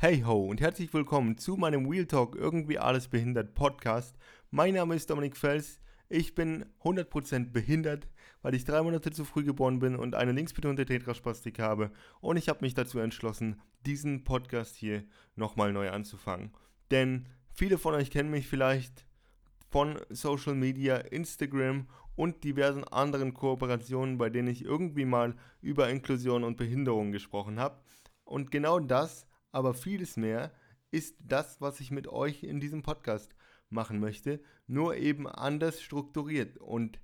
[0.00, 4.16] Hey ho und herzlich willkommen zu meinem Wheel Talk irgendwie alles behindert Podcast.
[4.52, 5.80] Mein Name ist Dominik Fels.
[6.08, 8.06] Ich bin 100% behindert,
[8.40, 11.90] weil ich drei Monate zu früh geboren bin und eine linksbetonte Tetraspastik habe.
[12.20, 15.02] Und ich habe mich dazu entschlossen, diesen Podcast hier
[15.34, 16.52] nochmal neu anzufangen.
[16.92, 19.04] Denn viele von euch kennen mich vielleicht
[19.68, 26.44] von Social Media, Instagram und diversen anderen Kooperationen, bei denen ich irgendwie mal über Inklusion
[26.44, 27.80] und Behinderung gesprochen habe.
[28.22, 30.52] Und genau das aber vieles mehr
[30.90, 33.34] ist das, was ich mit euch in diesem Podcast
[33.70, 37.00] machen möchte, nur eben anders strukturiert und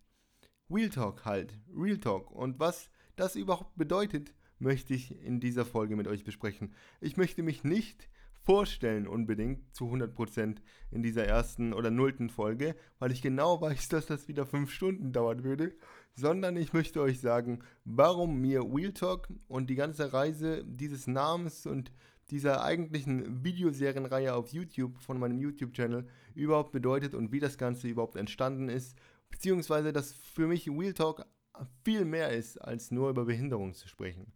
[0.70, 2.30] Real Talk halt, Real Talk.
[2.30, 6.75] Und was das überhaupt bedeutet, möchte ich in dieser Folge mit euch besprechen.
[7.01, 8.09] Ich möchte mich nicht
[8.45, 10.56] vorstellen unbedingt zu 100%
[10.91, 15.12] in dieser ersten oder nullten Folge, weil ich genau weiß, dass das wieder 5 Stunden
[15.12, 15.75] dauern würde,
[16.15, 21.67] sondern ich möchte euch sagen, warum mir Real Talk und die ganze Reise dieses Namens
[21.67, 21.91] und
[22.30, 28.16] dieser eigentlichen Videoserienreihe auf YouTube von meinem YouTube-Channel überhaupt bedeutet und wie das Ganze überhaupt
[28.16, 28.97] entstanden ist,
[29.31, 31.27] beziehungsweise dass für mich Real Talk
[31.84, 34.33] viel mehr ist, als nur über Behinderung zu sprechen.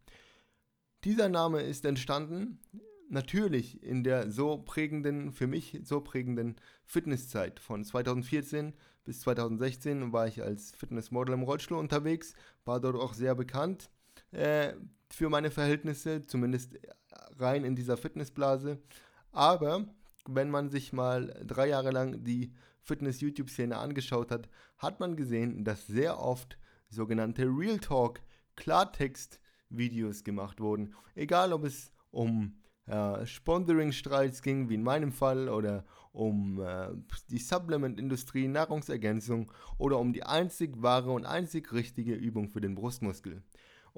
[1.04, 2.60] Dieser Name ist entstanden
[3.08, 10.26] natürlich in der so prägenden, für mich so prägenden Fitnesszeit von 2014 bis 2016 war
[10.26, 13.90] ich als Fitnessmodel im Rollstuhl unterwegs, war dort auch sehr bekannt
[14.32, 14.74] äh,
[15.10, 16.78] für meine Verhältnisse, zumindest
[17.38, 18.78] rein in dieser Fitnessblase.
[19.32, 19.86] Aber
[20.26, 25.86] wenn man sich mal drei Jahre lang die Fitness-YouTube-Szene angeschaut hat, hat man gesehen, dass
[25.86, 26.58] sehr oft
[26.88, 28.20] sogenannte Real Talk
[28.56, 30.94] Klartext-Videos gemacht wurden.
[31.14, 36.88] Egal, ob es um äh, Sponsoring-Streits ging, wie in meinem Fall, oder um äh,
[37.30, 43.42] die Supplement-Industrie, Nahrungsergänzung oder um die einzig wahre und einzig richtige Übung für den Brustmuskel.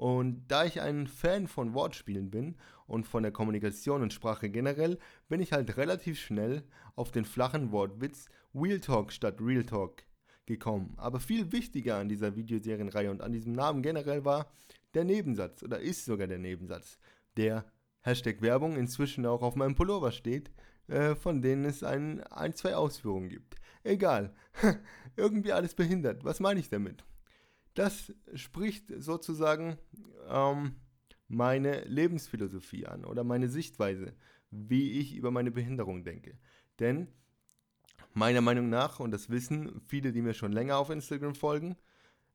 [0.01, 2.55] Und da ich ein Fan von Wortspielen bin
[2.87, 4.97] und von der Kommunikation und Sprache generell,
[5.29, 6.63] bin ich halt relativ schnell
[6.95, 10.01] auf den flachen Wortwitz Real Talk statt Real Talk
[10.47, 10.95] gekommen.
[10.97, 14.51] Aber viel wichtiger an dieser Videoserienreihe und an diesem Namen generell war
[14.95, 16.97] der Nebensatz oder ist sogar der Nebensatz,
[17.37, 17.63] der
[18.01, 20.49] Hashtag Werbung inzwischen auch auf meinem Pullover steht,
[20.87, 23.53] äh, von denen es ein, ein, zwei Ausführungen gibt.
[23.83, 24.33] Egal,
[25.15, 26.25] irgendwie alles behindert.
[26.25, 27.03] Was meine ich damit?
[27.73, 29.77] Das spricht sozusagen
[30.29, 30.75] ähm,
[31.27, 34.13] meine Lebensphilosophie an oder meine Sichtweise,
[34.49, 36.37] wie ich über meine Behinderung denke.
[36.79, 37.07] Denn
[38.13, 41.77] meiner Meinung nach, und das wissen viele, die mir schon länger auf Instagram folgen,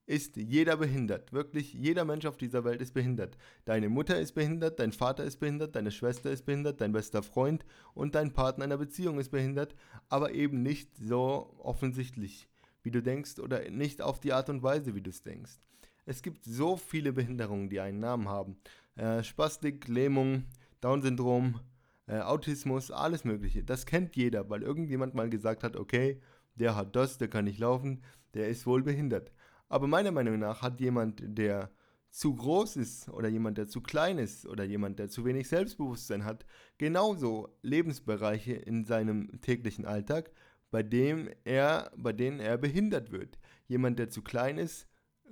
[0.07, 1.33] ist jeder behindert.
[1.33, 3.37] Wirklich jeder Mensch auf dieser Welt ist behindert.
[3.65, 7.67] Deine Mutter ist behindert, dein Vater ist behindert, deine Schwester ist behindert, dein bester Freund
[7.93, 9.75] und dein Partner in einer Beziehung ist behindert,
[10.09, 12.49] aber eben nicht so offensichtlich
[12.87, 15.59] wie du denkst oder nicht auf die Art und Weise, wie du es denkst.
[16.05, 18.59] Es gibt so viele Behinderungen, die einen Namen haben.
[18.95, 20.45] Äh, Spastik, Lähmung,
[20.81, 21.59] Down-Syndrom,
[22.07, 23.65] äh, Autismus, alles Mögliche.
[23.65, 26.21] Das kennt jeder, weil irgendjemand mal gesagt hat, okay,
[26.55, 28.05] der hat das, der kann nicht laufen,
[28.35, 29.33] der ist wohl behindert.
[29.69, 31.73] Aber meiner Meinung nach hat jemand, der
[32.11, 36.25] zu groß ist oder jemand, der zu klein ist oder jemand, der zu wenig Selbstbewusstsein
[36.25, 36.47] hat,
[36.79, 40.31] genauso Lebensbereiche in seinem täglichen Alltag,
[40.77, 43.39] bei dem er, bei denen er behindert wird.
[43.67, 44.87] Jemand, der zu klein ist,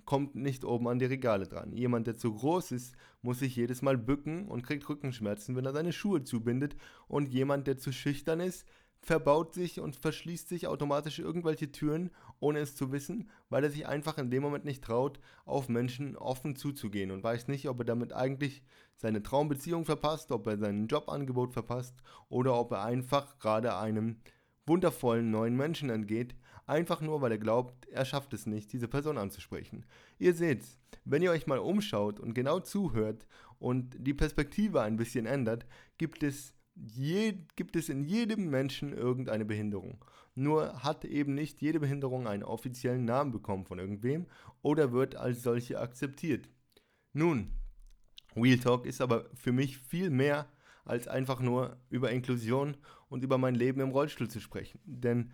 [0.07, 1.75] kommt nicht oben an die Regale dran.
[1.75, 5.75] Jemand, der zu groß ist, muss sich jedes Mal bücken und kriegt Rückenschmerzen, wenn er
[5.75, 6.77] seine Schuhe zubindet.
[7.09, 8.65] Und jemand, der zu schüchtern ist,
[9.03, 13.87] verbaut sich und verschließt sich automatisch irgendwelche Türen, ohne es zu wissen, weil er sich
[13.87, 17.85] einfach in dem Moment nicht traut, auf Menschen offen zuzugehen und weiß nicht, ob er
[17.85, 18.63] damit eigentlich
[18.97, 21.97] seine Traumbeziehung verpasst, ob er sein Jobangebot verpasst
[22.31, 24.21] oder ob er einfach gerade einem
[24.67, 26.35] wundervollen neuen Menschen entgeht,
[26.67, 29.85] einfach nur weil er glaubt, er schafft es nicht, diese Person anzusprechen.
[30.19, 33.27] Ihr seht's, wenn ihr euch mal umschaut und genau zuhört
[33.59, 35.67] und die Perspektive ein bisschen ändert,
[35.99, 40.05] gibt es, je, gibt es in jedem Menschen irgendeine Behinderung.
[40.35, 44.27] Nur hat eben nicht jede Behinderung einen offiziellen Namen bekommen von irgendwem
[44.63, 46.49] oder wird als solche akzeptiert.
[47.13, 47.53] Nun,
[48.35, 50.49] Real Talk ist aber für mich viel mehr
[50.85, 52.77] als einfach nur über Inklusion
[53.15, 54.81] und über mein Leben im Rollstuhl zu sprechen.
[54.85, 55.31] Denn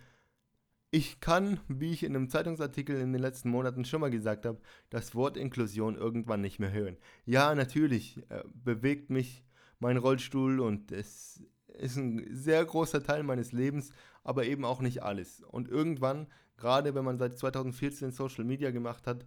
[0.90, 4.60] ich kann, wie ich in einem Zeitungsartikel in den letzten Monaten schon mal gesagt habe,
[4.90, 6.98] das Wort Inklusion irgendwann nicht mehr hören.
[7.24, 9.42] Ja, natürlich äh, bewegt mich
[9.78, 13.92] mein Rollstuhl und es ist ein sehr großer Teil meines Lebens,
[14.24, 15.40] aber eben auch nicht alles.
[15.40, 16.26] Und irgendwann,
[16.58, 19.24] gerade wenn man seit 2014 Social Media gemacht hat,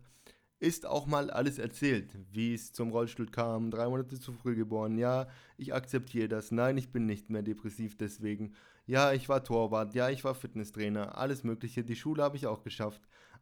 [0.63, 4.97] ist auch mal alles erzählt, wie es zum Rollstuhl kam, drei Monate zu früh geboren,
[4.97, 5.27] ja,
[5.57, 8.53] ich akzeptiere das, nein, ich bin nicht mehr depressiv deswegen,
[8.85, 12.63] ja, ich war Torwart, ja, ich war Fitnesstrainer, alles Mögliche, die Schule habe ich auch
[12.63, 13.01] geschafft.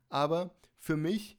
[0.10, 1.38] Aber für mich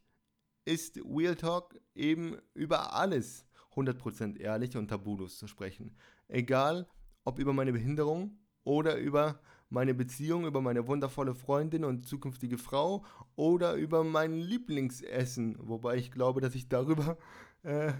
[0.63, 3.45] ist Real Talk eben über alles
[3.75, 5.97] 100% ehrlich und tabulos zu sprechen.
[6.29, 6.87] Egal,
[7.25, 9.41] ob über meine Behinderung oder über
[9.73, 13.03] meine Beziehung, über meine wundervolle Freundin und zukünftige Frau
[13.35, 17.17] oder über mein Lieblingsessen, wobei ich glaube, dass ich darüber
[17.63, 17.91] äh,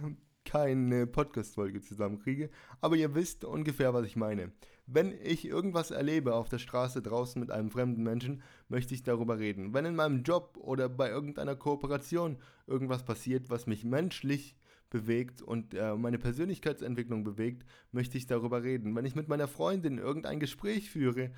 [0.46, 2.52] keine Podcast-Folge zusammenkriege.
[2.80, 4.52] Aber ihr wisst ungefähr, was ich meine.
[4.86, 9.40] Wenn ich irgendwas erlebe auf der Straße draußen mit einem fremden Menschen, möchte ich darüber
[9.40, 9.74] reden.
[9.74, 12.38] Wenn in meinem Job oder bei irgendeiner Kooperation
[12.68, 14.56] irgendwas passiert, was mich menschlich
[14.90, 18.96] bewegt und äh, meine Persönlichkeitsentwicklung bewegt, möchte ich darüber reden.
[18.96, 21.32] Wenn ich mit meiner Freundin irgendein Gespräch führe,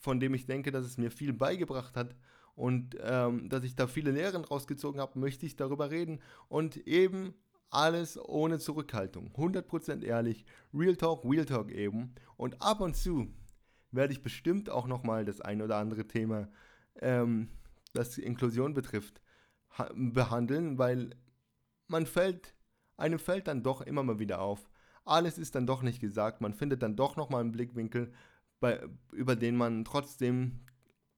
[0.00, 2.16] von dem ich denke, dass es mir viel beigebracht hat
[2.54, 7.34] und ähm, dass ich da viele Lehren rausgezogen habe, möchte ich darüber reden und eben
[7.70, 9.30] alles ohne Zurückhaltung.
[9.36, 10.44] 100% ehrlich.
[10.74, 12.14] Real Talk, Real Talk eben.
[12.36, 13.32] Und ab und zu
[13.92, 16.48] werde ich bestimmt auch nochmal das ein oder andere Thema,
[17.00, 17.48] ähm,
[17.92, 19.20] das Inklusion betrifft,
[19.94, 21.10] behandeln, weil
[21.86, 22.54] man fällt,
[22.96, 24.68] einem fällt dann doch immer mal wieder auf.
[25.04, 26.40] Alles ist dann doch nicht gesagt.
[26.40, 28.12] Man findet dann doch nochmal einen Blickwinkel,
[28.60, 30.60] bei, über den man trotzdem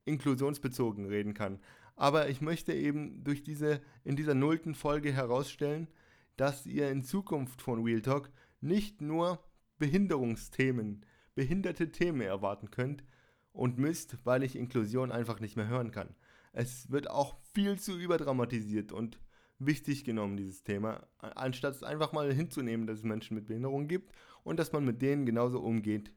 [0.05, 1.61] inklusionsbezogen reden kann.
[1.97, 5.89] Aber ich möchte eben durch diese, in dieser nullten Folge herausstellen,
[6.37, 8.31] dass ihr in Zukunft von Real Talk
[8.61, 9.44] nicht nur
[9.79, 11.05] Behinderungsthemen,
[11.35, 13.05] behinderte Themen erwarten könnt
[13.53, 16.15] und müsst, weil ich Inklusion einfach nicht mehr hören kann.
[16.53, 19.21] Es wird auch viel zu überdramatisiert und
[19.59, 24.12] wichtig genommen, dieses Thema, anstatt es einfach mal hinzunehmen, dass es Menschen mit Behinderung gibt
[24.43, 26.12] und dass man mit denen genauso umgeht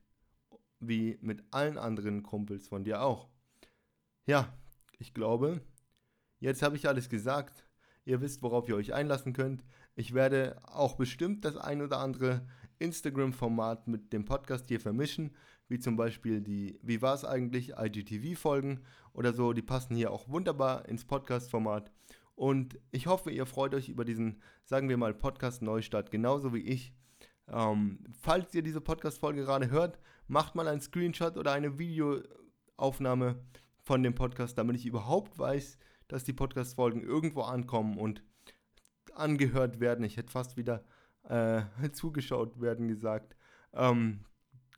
[0.87, 3.29] wie mit allen anderen Kumpels von dir auch.
[4.25, 4.53] Ja,
[4.97, 5.61] ich glaube,
[6.39, 7.67] jetzt habe ich alles gesagt.
[8.05, 9.63] Ihr wisst, worauf ihr euch einlassen könnt.
[9.95, 12.47] Ich werde auch bestimmt das ein oder andere
[12.79, 15.35] Instagram-Format mit dem Podcast hier vermischen,
[15.67, 18.81] wie zum Beispiel die Wie war es eigentlich IGTV-Folgen
[19.13, 19.53] oder so.
[19.53, 21.91] Die passen hier auch wunderbar ins Podcast-Format.
[22.35, 26.93] Und ich hoffe, ihr freut euch über diesen, sagen wir mal, Podcast-Neustart, genauso wie ich.
[27.47, 33.43] Ähm, falls ihr diese Podcast-Folge gerade hört, macht mal einen Screenshot oder eine Videoaufnahme
[33.83, 35.77] von dem Podcast, damit ich überhaupt weiß,
[36.07, 38.23] dass die Podcast-Folgen irgendwo ankommen und
[39.13, 40.03] angehört werden.
[40.03, 40.83] Ich hätte fast wieder
[41.23, 41.61] äh,
[41.91, 43.35] zugeschaut werden gesagt.
[43.73, 44.25] Ähm,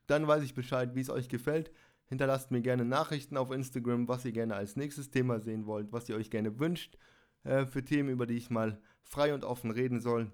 [0.08, 1.72] dann weiß ich Bescheid, wie es euch gefällt.
[2.06, 6.08] Hinterlasst mir gerne Nachrichten auf Instagram, was ihr gerne als nächstes Thema sehen wollt, was
[6.08, 6.98] ihr euch gerne wünscht
[7.44, 10.32] äh, für Themen, über die ich mal frei und offen reden soll.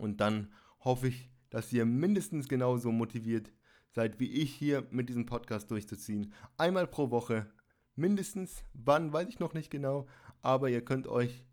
[0.00, 3.52] Und dann hoffe ich, dass ihr mindestens genauso motiviert
[3.94, 6.32] seid wie ich hier mit diesem Podcast durchzuziehen.
[6.56, 7.46] Einmal pro Woche,
[7.94, 8.64] mindestens.
[8.72, 10.06] Wann, weiß ich noch nicht genau.
[10.42, 11.44] Aber ihr könnt euch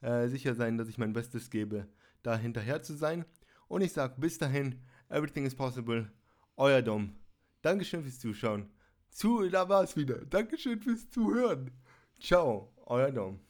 [0.00, 1.88] äh, sicher sein, dass ich mein Bestes gebe,
[2.22, 3.24] da hinterher zu sein.
[3.68, 6.10] Und ich sage bis dahin, everything is possible.
[6.56, 7.16] Euer Dom.
[7.62, 8.70] Dankeschön fürs Zuschauen.
[9.10, 10.24] Zu, da war es wieder.
[10.26, 11.70] Dankeschön fürs Zuhören.
[12.20, 13.40] Ciao, euer Dom.